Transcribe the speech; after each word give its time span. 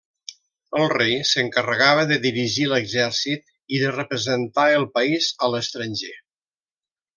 El 0.77 0.85
rei 0.93 1.11
s'encarregava 1.31 2.05
de 2.13 2.17
dirigir 2.23 2.65
l'exèrcit 2.71 3.53
i 3.77 3.83
de 3.85 3.93
representar 3.99 4.67
el 4.81 4.89
país 4.99 5.31
a 5.49 5.55
l'estranger. 5.57 6.15